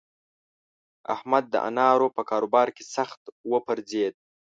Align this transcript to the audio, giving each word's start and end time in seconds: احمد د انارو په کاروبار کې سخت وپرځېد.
احمد 1.13 1.43
د 1.49 1.55
انارو 1.69 2.07
په 2.15 2.21
کاروبار 2.29 2.67
کې 2.75 2.83
سخت 2.95 3.21
وپرځېد. 3.51 4.15